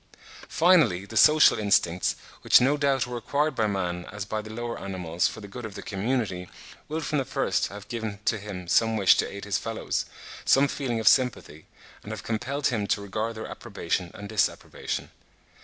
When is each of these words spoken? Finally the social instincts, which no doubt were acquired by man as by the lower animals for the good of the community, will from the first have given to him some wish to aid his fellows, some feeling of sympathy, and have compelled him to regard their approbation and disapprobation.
Finally 0.49 1.05
the 1.05 1.15
social 1.15 1.59
instincts, 1.59 2.15
which 2.41 2.59
no 2.59 2.75
doubt 2.75 3.05
were 3.05 3.17
acquired 3.17 3.53
by 3.53 3.67
man 3.67 4.03
as 4.11 4.25
by 4.25 4.41
the 4.41 4.49
lower 4.51 4.79
animals 4.79 5.27
for 5.27 5.41
the 5.41 5.47
good 5.47 5.63
of 5.63 5.75
the 5.75 5.83
community, 5.83 6.49
will 6.87 7.01
from 7.01 7.19
the 7.19 7.23
first 7.23 7.67
have 7.67 7.87
given 7.87 8.17
to 8.25 8.39
him 8.39 8.67
some 8.67 8.97
wish 8.97 9.15
to 9.15 9.31
aid 9.31 9.45
his 9.45 9.59
fellows, 9.59 10.05
some 10.43 10.67
feeling 10.67 10.99
of 10.99 11.07
sympathy, 11.07 11.67
and 12.01 12.11
have 12.11 12.23
compelled 12.23 12.65
him 12.69 12.87
to 12.87 12.99
regard 12.99 13.35
their 13.35 13.45
approbation 13.45 14.09
and 14.15 14.27
disapprobation. 14.27 15.11